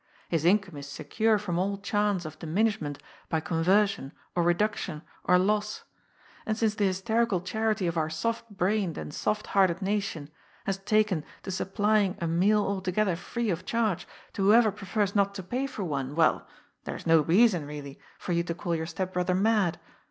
[0.29, 2.97] His income is secure from all chance of diminishment
[3.29, 5.83] by conversion or reduction or loss.
[6.43, 10.31] And since the hysterical charity of our soft brained and soft hearted nation
[10.65, 15.43] has taken to supplying a meal altogether free of charge to whoever prefers not to
[15.43, 16.47] pay for one, well—
[16.85, 19.79] there is no reason, really, for you to call your step brother mad.